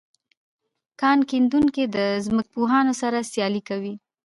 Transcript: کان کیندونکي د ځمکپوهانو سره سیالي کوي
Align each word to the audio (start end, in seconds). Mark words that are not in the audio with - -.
کان 0.99 1.17
کیندونکي 1.29 1.83
د 1.95 1.97
ځمکپوهانو 2.25 2.93
سره 3.01 3.17
سیالي 3.31 3.61
کوي 3.69 3.93